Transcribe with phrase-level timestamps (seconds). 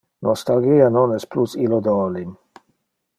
[0.27, 2.35] Nostalgia non es plus illo de olim.